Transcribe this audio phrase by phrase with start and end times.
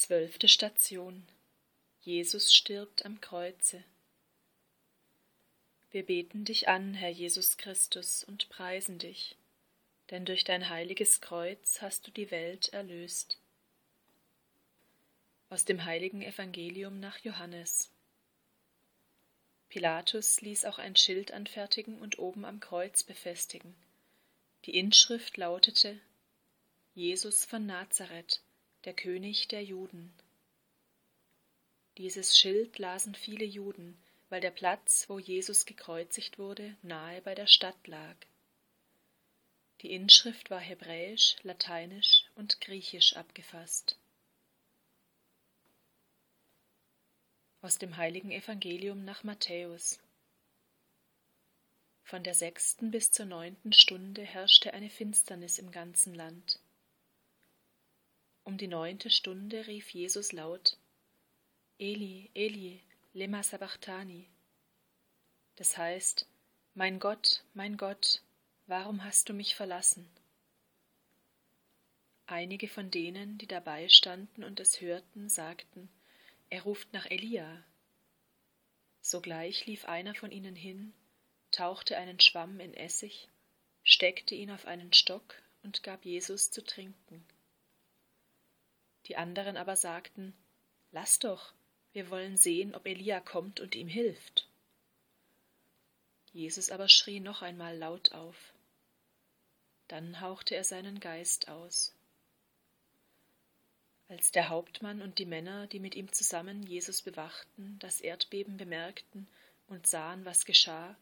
[0.00, 1.28] Zwölfte Station
[2.00, 3.84] Jesus stirbt am Kreuze.
[5.90, 9.36] Wir beten dich an, Herr Jesus Christus, und preisen dich,
[10.08, 13.36] denn durch dein heiliges Kreuz hast du die Welt erlöst.
[15.50, 17.90] Aus dem heiligen Evangelium nach Johannes.
[19.68, 23.76] Pilatus ließ auch ein Schild anfertigen und oben am Kreuz befestigen.
[24.64, 26.00] Die Inschrift lautete
[26.94, 28.40] Jesus von Nazareth,
[28.84, 30.12] der König der Juden.
[31.98, 34.00] Dieses Schild lasen viele Juden,
[34.30, 38.16] weil der Platz, wo Jesus gekreuzigt wurde, nahe bei der Stadt lag.
[39.82, 43.98] Die Inschrift war hebräisch, lateinisch und griechisch abgefasst.
[47.62, 49.98] Aus dem heiligen Evangelium nach Matthäus.
[52.02, 56.60] Von der sechsten bis zur neunten Stunde herrschte eine Finsternis im ganzen Land.
[58.50, 60.76] Um die neunte Stunde rief Jesus laut,
[61.78, 62.82] Eli, Eli,
[63.12, 64.26] lema sabachthani.
[65.54, 66.26] Das heißt,
[66.74, 68.22] mein Gott, mein Gott,
[68.66, 70.10] warum hast du mich verlassen?
[72.26, 75.88] Einige von denen, die dabei standen und es hörten, sagten,
[76.48, 77.62] er ruft nach Elia.
[79.00, 80.92] Sogleich lief einer von ihnen hin,
[81.52, 83.28] tauchte einen Schwamm in Essig,
[83.84, 87.24] steckte ihn auf einen Stock und gab Jesus zu trinken.
[89.10, 90.32] Die anderen aber sagten,
[90.92, 91.52] Lass doch,
[91.92, 94.46] wir wollen sehen, ob Elia kommt und ihm hilft.
[96.32, 98.36] Jesus aber schrie noch einmal laut auf.
[99.88, 101.92] Dann hauchte er seinen Geist aus.
[104.06, 109.26] Als der Hauptmann und die Männer, die mit ihm zusammen Jesus bewachten, das Erdbeben bemerkten
[109.66, 110.96] und sahen, was geschah,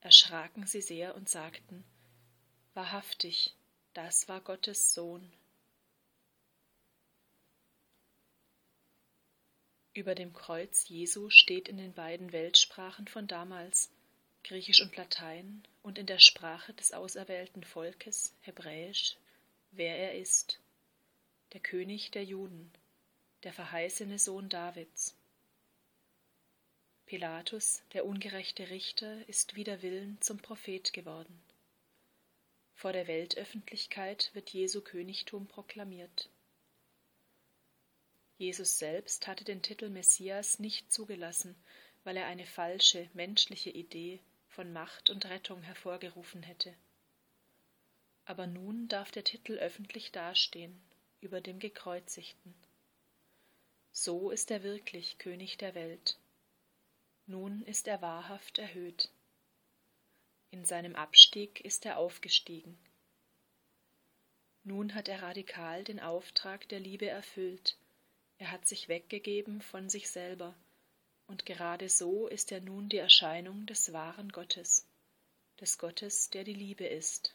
[0.00, 1.84] erschraken sie sehr und sagten,
[2.74, 3.54] Wahrhaftig,
[3.94, 5.32] das war Gottes Sohn.
[9.96, 13.90] Über dem Kreuz Jesu steht in den beiden Weltsprachen von damals,
[14.44, 19.16] Griechisch und Latein, und in der Sprache des auserwählten Volkes, Hebräisch,
[19.70, 20.60] wer er ist,
[21.54, 22.70] der König der Juden,
[23.42, 25.16] der verheißene Sohn Davids.
[27.06, 31.40] Pilatus, der ungerechte Richter, ist wider Willen zum Prophet geworden.
[32.74, 36.28] Vor der Weltöffentlichkeit wird Jesu Königtum proklamiert.
[38.38, 41.56] Jesus selbst hatte den Titel Messias nicht zugelassen,
[42.04, 46.74] weil er eine falsche, menschliche Idee von Macht und Rettung hervorgerufen hätte.
[48.26, 50.78] Aber nun darf der Titel öffentlich dastehen
[51.20, 52.54] über dem Gekreuzigten.
[53.92, 56.18] So ist er wirklich König der Welt.
[57.26, 59.10] Nun ist er wahrhaft erhöht.
[60.50, 62.78] In seinem Abstieg ist er aufgestiegen.
[64.64, 67.76] Nun hat er radikal den Auftrag der Liebe erfüllt,
[68.38, 70.54] er hat sich weggegeben von sich selber,
[71.26, 74.86] und gerade so ist er nun die Erscheinung des wahren Gottes,
[75.60, 77.34] des Gottes, der die Liebe ist.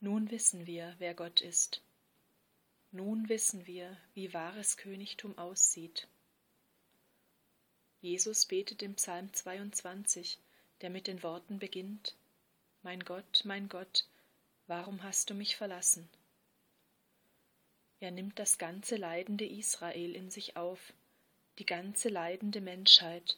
[0.00, 1.82] Nun wissen wir, wer Gott ist.
[2.92, 6.06] Nun wissen wir, wie wahres Königtum aussieht.
[8.00, 10.38] Jesus betet im Psalm 22,
[10.80, 12.14] der mit den Worten beginnt,
[12.82, 14.06] Mein Gott, mein Gott,
[14.68, 16.08] warum hast du mich verlassen?
[18.00, 20.92] Er nimmt das ganze leidende Israel in sich auf,
[21.58, 23.36] die ganze leidende Menschheit,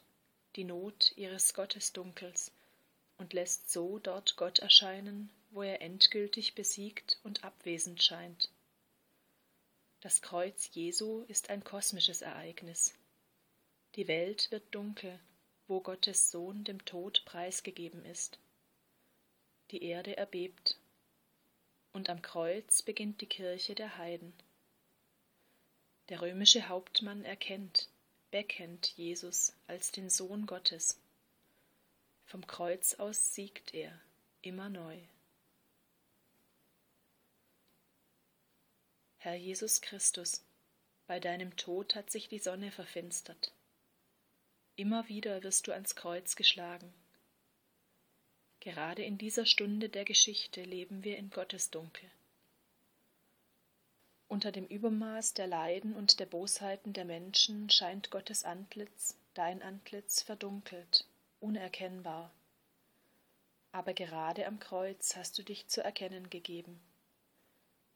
[0.55, 2.51] die Not ihres Gottesdunkels,
[3.17, 8.49] und lässt so dort Gott erscheinen, wo er endgültig besiegt und abwesend scheint.
[9.99, 12.93] Das Kreuz Jesu ist ein kosmisches Ereignis.
[13.95, 15.19] Die Welt wird dunkel,
[15.67, 18.37] wo Gottes Sohn dem Tod preisgegeben ist.
[19.71, 20.77] Die Erde erbebt,
[21.93, 24.33] und am Kreuz beginnt die Kirche der Heiden.
[26.11, 27.87] Der römische Hauptmann erkennt,
[28.31, 30.99] bekennt Jesus als den Sohn Gottes.
[32.25, 33.97] Vom Kreuz aus siegt er,
[34.41, 34.97] immer neu.
[39.19, 40.43] Herr Jesus Christus,
[41.07, 43.53] bei deinem Tod hat sich die Sonne verfinstert.
[44.75, 46.93] Immer wieder wirst du ans Kreuz geschlagen.
[48.59, 52.11] Gerade in dieser Stunde der Geschichte leben wir in Gottes Dunkel.
[54.31, 60.21] Unter dem Übermaß der Leiden und der Bosheiten der Menschen scheint Gottes Antlitz, dein Antlitz,
[60.21, 61.05] verdunkelt,
[61.41, 62.31] unerkennbar.
[63.73, 66.79] Aber gerade am Kreuz hast du dich zu erkennen gegeben.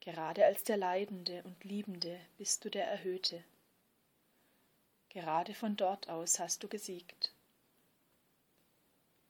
[0.02, 3.42] Gerade als der Leidende und Liebende bist du der Erhöhte.
[5.08, 7.32] Gerade von dort aus hast du gesiegt.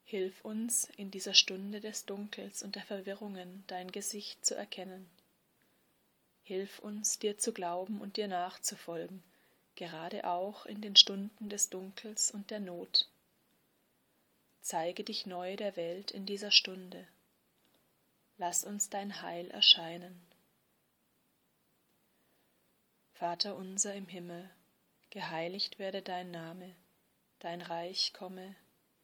[0.06, 5.08] Hilf uns in dieser Stunde des Dunkels und der Verwirrungen dein Gesicht zu erkennen
[6.46, 9.24] Hilf uns, dir zu glauben und dir nachzufolgen,
[9.74, 13.10] gerade auch in den Stunden des Dunkels und der Not.
[14.62, 17.08] Zeige dich neu der Welt in dieser Stunde.
[18.38, 20.22] Lass uns dein Heil erscheinen.
[23.14, 24.48] Vater unser im Himmel,
[25.10, 26.76] geheiligt werde dein Name,
[27.40, 28.56] dein Reich komme,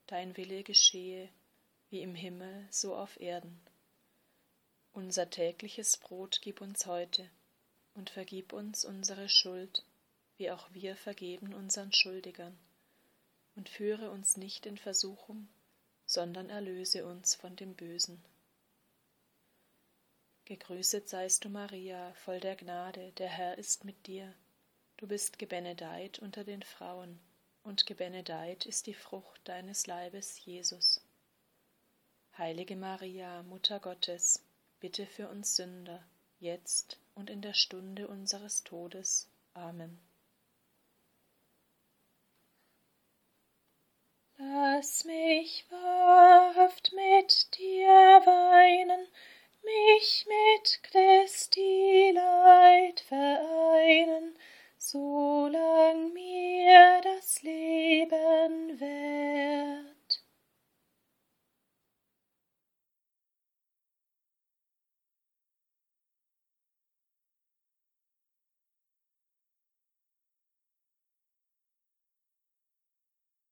[0.05, 1.27] dein Wille geschehe,
[1.89, 3.59] wie im Himmel so auf Erden.
[4.93, 7.29] Unser tägliches Brot gib uns heute
[7.93, 9.85] und vergib uns unsere Schuld,
[10.37, 12.57] wie auch wir vergeben unseren Schuldigern
[13.55, 15.47] und führe uns nicht in Versuchung,
[16.05, 18.23] sondern erlöse uns von dem Bösen.
[20.45, 24.33] Gegrüßet seist du, Maria, voll der Gnade, der Herr ist mit dir.
[24.97, 27.19] Du bist gebenedeit unter den Frauen,
[27.63, 31.01] und gebenedeit ist die Frucht deines Leibes, Jesus.
[32.37, 34.43] Heilige Maria, Mutter Gottes,
[34.81, 36.03] bitte für uns Sünder,
[36.39, 39.29] jetzt und in der Stunde unseres Todes.
[39.53, 39.99] Amen.
[44.37, 49.07] Lass mich wahrhaft mit dir weinen,
[49.63, 54.35] mich mit Christi Leid vereinen,
[54.79, 58.79] solang mir das Leben